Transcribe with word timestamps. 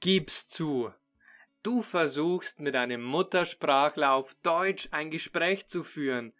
Gib's 0.00 0.48
zu. 0.48 0.94
Du 1.64 1.82
versuchst 1.82 2.60
mit 2.60 2.76
einem 2.76 3.02
Muttersprachler 3.02 4.12
auf 4.12 4.34
Deutsch 4.42 4.88
ein 4.92 5.10
Gespräch 5.10 5.66
zu 5.66 5.82
führen, 5.82 6.32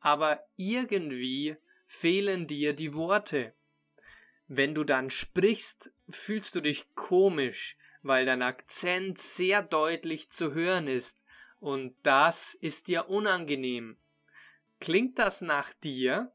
aber 0.00 0.44
irgendwie 0.56 1.56
fehlen 1.86 2.48
dir 2.48 2.72
die 2.72 2.92
Worte. 2.92 3.54
Wenn 4.48 4.74
du 4.74 4.82
dann 4.82 5.10
sprichst, 5.10 5.92
fühlst 6.10 6.56
du 6.56 6.60
dich 6.60 6.92
komisch, 6.96 7.76
weil 8.02 8.26
dein 8.26 8.42
Akzent 8.42 9.18
sehr 9.18 9.62
deutlich 9.62 10.30
zu 10.30 10.52
hören 10.52 10.88
ist, 10.88 11.24
und 11.60 11.94
das 12.02 12.54
ist 12.54 12.88
dir 12.88 13.08
unangenehm. 13.08 13.96
Klingt 14.80 15.20
das 15.20 15.40
nach 15.40 15.72
dir? 15.72 16.32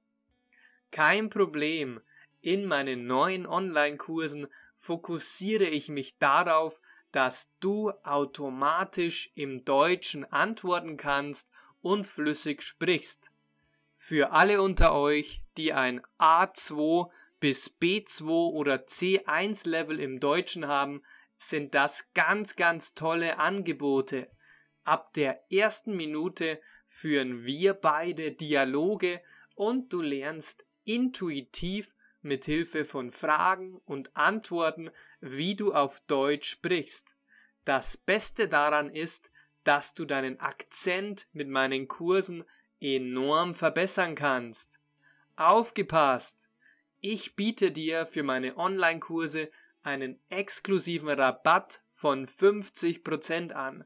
Kein 0.92 1.30
Problem. 1.30 2.00
In 2.42 2.66
meinen 2.66 3.06
neuen 3.06 3.46
Online-Kursen 3.46 4.48
fokussiere 4.80 5.66
ich 5.66 5.90
mich 5.90 6.18
darauf, 6.18 6.82
dass 7.12 7.54
du 7.60 7.92
automatisch 8.04 9.32
im 9.36 9.66
Deutschen 9.66 10.26
antworten 10.26 10.98
kannst 10.98 11.52
und 11.82 12.06
flüssig 12.06 12.64
sprichst. 12.64 13.32
Für 13.98 14.32
alle 14.32 14.62
unter 14.62 14.96
euch, 14.96 15.44
die 15.58 15.74
ein 15.74 16.02
A2 16.18 17.10
bis 17.40 17.78
B2 17.80 18.24
oder 18.52 18.86
C1 18.86 19.68
Level 19.68 20.00
im 20.00 20.20
Deutschen 20.20 20.68
haben, 20.68 21.04
sind 21.38 21.74
das 21.76 22.12
ganz, 22.14 22.56
ganz 22.56 22.96
tolle 22.96 23.38
Angebote. 23.38 24.30
Ab 24.84 25.14
der 25.14 25.52
ersten 25.52 25.96
Minute 25.96 26.60
führen 26.88 27.44
wir 27.44 27.74
beide 27.74 28.32
Dialoge 28.32 29.22
und 29.56 29.92
du 29.94 30.02
lernst 30.02 30.66
intuitiv 30.86 31.94
mit 32.30 32.46
Hilfe 32.46 32.86
von 32.86 33.12
Fragen 33.12 33.82
und 33.86 34.16
Antworten, 34.16 34.92
wie 35.20 35.56
du 35.56 35.74
auf 35.74 36.00
Deutsch 36.02 36.48
sprichst. 36.48 37.16
Das 37.66 37.98
Beste 37.98 38.48
daran 38.48 38.90
ist, 38.90 39.32
dass 39.64 39.96
du 39.96 40.06
deinen 40.06 40.40
Akzent 40.40 41.28
mit 41.34 41.50
meinen 41.50 41.88
Kursen 41.88 42.46
enorm 42.80 43.56
verbessern 43.56 44.14
kannst. 44.16 44.80
Aufgepasst! 45.36 46.48
Ich 47.02 47.36
biete 47.36 47.72
dir 47.72 48.06
für 48.06 48.24
meine 48.24 48.58
Online-Kurse 48.58 49.50
einen 49.82 50.20
exklusiven 50.30 51.10
Rabatt 51.10 51.82
von 51.94 52.28
50% 52.28 53.54
an. 53.54 53.86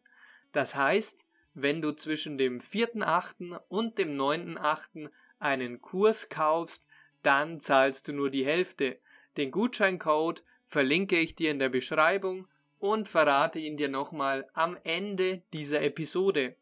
Das 0.52 0.75
heißt, 0.75 1.25
wenn 1.53 1.81
du 1.81 1.94
zwischen 1.94 2.38
dem 2.38 2.59
4.8. 2.59 3.58
und 3.70 3.98
dem 4.00 4.18
9.8. 4.18 5.09
einen 5.40 5.80
Kurs 5.81 6.28
kaufst, 6.28 6.88
dann 7.24 7.60
zahlst 7.60 8.08
du 8.08 8.14
nur 8.14 8.30
die 8.30 8.46
Hälfte. 8.46 9.00
Den 9.38 9.52
Gutscheincode 9.52 10.44
verlinke 10.66 11.20
ich 11.20 11.36
dir 11.36 11.52
in 11.52 11.60
der 11.60 11.70
Beschreibung 11.70 12.48
und 12.80 13.10
verrate 13.10 13.60
ihn 13.60 13.78
dir 13.78 13.90
nochmal 13.90 14.48
am 14.54 14.78
Ende 14.84 15.42
dieser 15.54 15.82
Episode. 15.82 16.56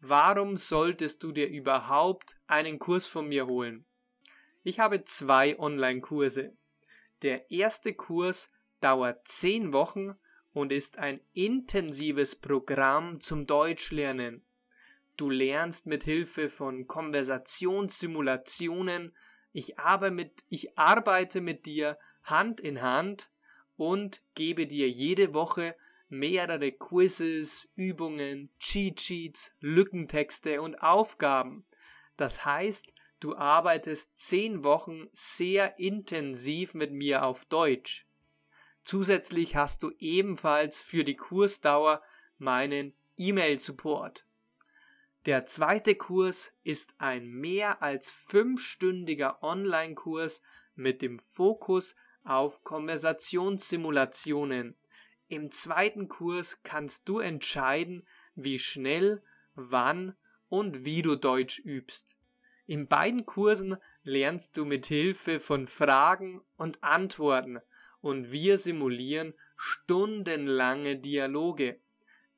Warum 0.00 0.56
solltest 0.56 1.22
du 1.22 1.32
dir 1.32 1.48
überhaupt 1.48 2.36
einen 2.46 2.78
Kurs 2.78 3.06
von 3.06 3.28
mir 3.28 3.46
holen? 3.46 3.84
Ich 4.62 4.80
habe 4.80 5.04
zwei 5.04 5.58
Online-Kurse. 5.58 6.52
Der 7.22 7.50
erste 7.50 7.94
Kurs 7.94 8.50
dauert 8.80 9.26
zehn 9.26 9.72
Wochen 9.72 10.14
und 10.52 10.72
ist 10.72 10.98
ein 10.98 11.20
intensives 11.32 12.36
Programm 12.36 13.20
zum 13.20 13.46
Deutschlernen. 13.46 14.44
Du 15.16 15.30
lernst 15.30 15.86
mit 15.86 16.04
Hilfe 16.04 16.48
von 16.48 16.86
Konversationssimulationen, 16.86 19.12
ich 19.52 19.78
arbeite 19.78 20.14
mit, 20.14 20.44
ich 20.48 20.78
arbeite 20.78 21.40
mit 21.40 21.66
dir 21.66 21.98
Hand 22.22 22.60
in 22.60 22.82
Hand 22.82 23.30
und 23.76 24.22
gebe 24.34 24.66
dir 24.66 24.88
jede 24.90 25.34
Woche 25.34 25.74
mehrere 26.08 26.72
Quizzes, 26.72 27.68
Übungen, 27.74 28.50
Cheat 28.58 29.00
Sheets, 29.00 29.52
Lückentexte 29.60 30.62
und 30.62 30.82
Aufgaben. 30.82 31.64
Das 32.16 32.44
heißt, 32.44 32.92
du 33.20 33.36
arbeitest 33.36 34.16
zehn 34.16 34.64
Wochen 34.64 35.08
sehr 35.12 35.78
intensiv 35.78 36.74
mit 36.74 36.92
mir 36.92 37.24
auf 37.24 37.44
Deutsch. 37.44 38.06
Zusätzlich 38.84 39.54
hast 39.54 39.82
du 39.82 39.90
ebenfalls 39.98 40.80
für 40.80 41.04
die 41.04 41.16
Kursdauer 41.16 42.02
meinen 42.38 42.94
E-Mail-Support. 43.16 44.24
Der 45.28 45.44
zweite 45.44 45.94
Kurs 45.94 46.54
ist 46.64 46.94
ein 46.96 47.28
mehr 47.28 47.82
als 47.82 48.10
fünfstündiger 48.10 49.42
Online-Kurs 49.42 50.40
mit 50.74 51.02
dem 51.02 51.18
Fokus 51.18 51.94
auf 52.24 52.64
Konversationssimulationen. 52.64 54.74
Im 55.26 55.50
zweiten 55.50 56.08
Kurs 56.08 56.62
kannst 56.62 57.10
du 57.10 57.18
entscheiden, 57.18 58.08
wie 58.36 58.58
schnell, 58.58 59.22
wann 59.54 60.16
und 60.48 60.86
wie 60.86 61.02
du 61.02 61.14
Deutsch 61.14 61.58
übst. 61.58 62.16
In 62.64 62.88
beiden 62.88 63.26
Kursen 63.26 63.76
lernst 64.04 64.56
du 64.56 64.64
mit 64.64 64.86
Hilfe 64.86 65.40
von 65.40 65.66
Fragen 65.66 66.40
und 66.56 66.82
Antworten 66.82 67.58
und 68.00 68.32
wir 68.32 68.56
simulieren 68.56 69.34
stundenlange 69.58 70.96
Dialoge. 70.96 71.78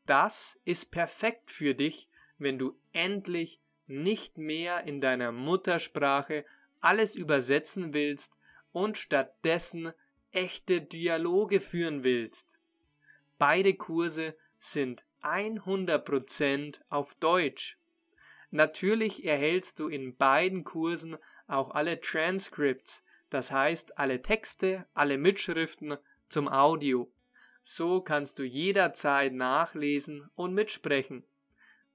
Das 0.07 0.59
ist 0.65 0.91
perfekt 0.91 1.53
für 1.53 1.77
dich, 1.77 2.10
wenn 2.41 2.59
du 2.59 2.77
endlich 2.93 3.61
nicht 3.87 4.39
mehr 4.39 4.85
in 4.85 5.01
deiner 5.01 5.33
Muttersprache 5.33 6.45
alles 6.81 7.15
übersetzen 7.15 7.93
willst 7.93 8.39
und 8.73 8.99
stattdessen 8.99 9.93
echte 10.33 10.81
Dialoge 10.81 11.61
führen 11.61 12.05
willst. 12.05 12.59
Beide 13.39 13.75
Kurse 13.75 14.37
sind 14.59 15.05
100% 15.23 16.81
auf 16.89 17.15
Deutsch. 17.15 17.79
Natürlich 18.51 19.25
erhältst 19.25 19.79
du 19.79 19.89
in 19.89 20.17
beiden 20.17 20.65
Kursen 20.65 21.17
auch 21.47 21.71
alle 21.71 22.01
Transcripts, 22.01 23.05
das 23.29 23.51
heißt 23.51 23.99
alle 23.99 24.23
Texte, 24.23 24.87
alle 24.95 25.19
Mitschriften 25.19 25.97
zum 26.29 26.49
Audio. 26.49 27.11
So 27.63 28.01
kannst 28.01 28.39
du 28.39 28.45
jederzeit 28.45 29.33
nachlesen 29.33 30.31
und 30.35 30.55
mitsprechen. 30.55 31.25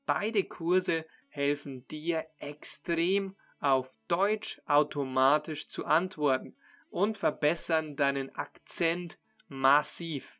Beide 0.05 0.43
Kurse 0.43 1.05
helfen 1.29 1.87
dir 1.87 2.25
extrem 2.39 3.35
auf 3.59 3.97
Deutsch 4.07 4.61
automatisch 4.65 5.67
zu 5.67 5.85
antworten 5.85 6.55
und 6.89 7.17
verbessern 7.17 7.95
deinen 7.95 8.33
Akzent 8.35 9.17
massiv. 9.47 10.39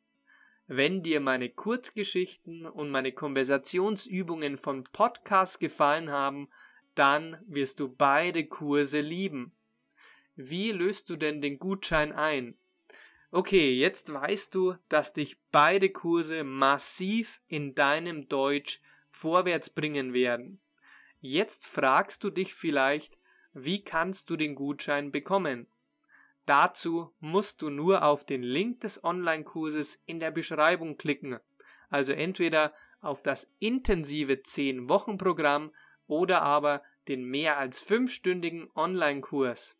Wenn 0.68 1.04
dir 1.04 1.20
meine 1.20 1.50
Kurzgeschichten 1.50 2.66
und 2.66 2.90
meine 2.90 3.12
Konversationsübungen 3.12 4.58
von 4.58 4.84
Podcast 4.84 5.59
gefallen 5.59 6.12
haben, 6.12 6.50
dann 6.96 7.38
wirst 7.48 7.80
du 7.80 7.90
beide 7.90 8.46
Kurse 8.46 9.02
lieben. 9.02 9.52
Wie 10.36 10.72
löst 10.72 11.09
du 11.09 11.18
denn 11.18 11.42
den 11.42 11.59
Gutschein 11.59 12.14
ein? 12.14 12.58
Okay, 13.31 13.74
jetzt 13.74 14.14
weißt 14.14 14.56
du, 14.56 14.75
dass 14.90 15.14
dich 15.14 15.38
beide 15.52 15.90
Kurse 15.90 16.44
massiv 16.44 17.42
in 17.48 17.75
deinem 17.75 18.28
Deutsch 18.28 18.80
vorwärts 19.16 19.70
bringen 19.70 20.14
werden. 20.14 20.59
Jetzt 21.20 21.68
fragst 21.68 22.24
du 22.24 22.30
dich 22.30 22.53
vielleicht, 22.53 23.18
wie 23.53 23.84
kannst 23.84 24.30
du 24.30 24.36
den 24.36 24.53
Gutschein 24.53 25.12
bekommen? 25.12 25.68
Dazu 26.46 27.14
musst 27.20 27.62
du 27.62 27.70
nur 27.70 28.04
auf 28.04 28.25
den 28.25 28.44
Link 28.44 28.81
des 28.81 29.04
Online-Kurses 29.04 30.00
in 30.06 30.20
der 30.20 30.31
Beschreibung 30.31 30.98
klicken, 30.98 31.40
also 31.90 32.12
entweder 32.12 32.74
auf 33.02 33.24
das 33.24 33.50
intensive 33.59 34.34
10-Wochen-Programm 34.34 35.72
oder 36.08 36.42
aber 36.42 36.84
den 37.08 37.24
mehr 37.24 37.58
als 37.58 37.80
fünfstündigen 37.80 38.70
Online-Kurs. 38.75 39.78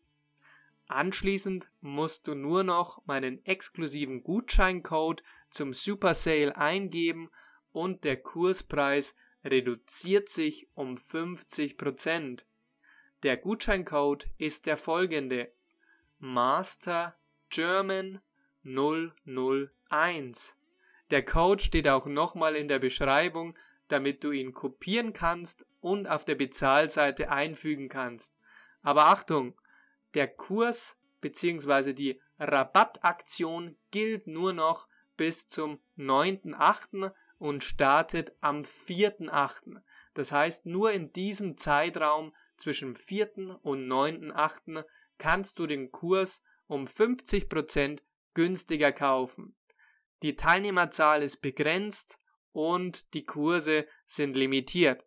Anschließend 0.88 1.68
musst 1.80 2.26
du 2.26 2.34
nur 2.34 2.64
noch 2.64 3.04
meinen 3.06 3.44
exklusiven 3.44 4.22
Gutscheincode 4.22 5.22
zum 5.50 5.72
Super 5.72 6.14
Sale 6.14 6.56
eingeben 6.56 7.30
und 7.72 8.04
der 8.04 8.16
Kurspreis 8.16 9.14
reduziert 9.46 10.28
sich 10.28 10.68
um 10.74 10.96
50%. 10.96 12.44
Der 13.22 13.36
Gutscheincode 13.36 14.28
ist 14.38 14.66
der 14.66 14.76
folgende 14.76 15.50
Master 16.18 17.16
German 17.48 18.20
001. 18.62 20.56
Der 21.10 21.24
Code 21.24 21.62
steht 21.62 21.88
auch 21.88 22.06
nochmal 22.06 22.56
in 22.56 22.68
der 22.68 22.78
Beschreibung, 22.78 23.56
damit 23.88 24.24
du 24.24 24.32
ihn 24.32 24.52
kopieren 24.52 25.12
kannst 25.12 25.66
und 25.80 26.08
auf 26.08 26.24
der 26.24 26.34
Bezahlseite 26.34 27.30
einfügen 27.30 27.88
kannst. 27.88 28.34
Aber 28.82 29.06
Achtung, 29.06 29.58
der 30.14 30.28
Kurs 30.28 30.98
bzw. 31.20 31.92
die 31.92 32.20
Rabattaktion 32.38 33.76
gilt 33.90 34.26
nur 34.26 34.52
noch 34.52 34.88
bis 35.16 35.46
zum 35.46 35.80
9.8 35.96 37.12
und 37.38 37.64
startet 37.64 38.32
am 38.40 38.62
4.8. 38.62 39.82
Das 40.14 40.32
heißt, 40.32 40.66
nur 40.66 40.92
in 40.92 41.12
diesem 41.12 41.56
Zeitraum 41.56 42.34
zwischen 42.56 42.96
4. 42.96 43.60
und 43.62 43.86
9.8. 43.86 44.84
kannst 45.18 45.58
du 45.58 45.66
den 45.66 45.92
Kurs 45.92 46.42
um 46.66 46.86
50% 46.86 48.00
günstiger 48.34 48.92
kaufen. 48.92 49.54
Die 50.22 50.36
Teilnehmerzahl 50.36 51.22
ist 51.22 51.42
begrenzt 51.42 52.18
und 52.52 53.12
die 53.14 53.24
Kurse 53.24 53.86
sind 54.06 54.36
limitiert. 54.36 55.05